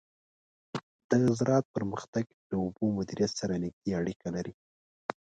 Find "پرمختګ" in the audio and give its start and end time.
1.75-2.25